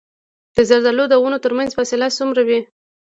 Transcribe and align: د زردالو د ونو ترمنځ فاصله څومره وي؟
د 0.55 0.57
زردالو 0.69 1.03
د 1.09 1.13
ونو 1.21 1.37
ترمنځ 1.45 1.69
فاصله 1.77 2.07
څومره 2.17 2.41
وي؟ 2.47 2.59